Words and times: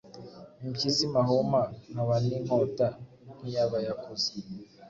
Impyisi 0.65 1.03
mahuma 1.15 1.59
nkaba 1.91 2.15
ni 2.25 2.35
nkota 2.43 2.87
nkiyabayakuza 3.35 4.29